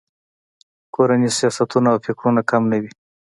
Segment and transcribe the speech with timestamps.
[0.93, 2.91] کورني سیاستونه او فکرونه کم نه وي.